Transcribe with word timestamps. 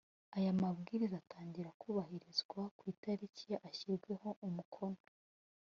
aya 0.37 0.51
mabwiriza 0.61 1.15
atangira 1.23 1.75
kubahirizwa 1.81 2.61
ku 2.77 2.83
itariki 2.93 3.49
ashyiriweho 3.67 4.29
umukono 4.47 4.99